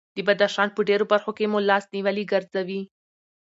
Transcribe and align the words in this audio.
د 0.15 0.17
بدخشان 0.27 0.69
په 0.73 0.81
ډېرو 0.89 1.05
برخو 1.13 1.31
کې 1.37 1.45
مو 1.51 1.59
لاس 1.69 1.83
نیولي 1.93 2.23
ګرځوي. 2.31 2.81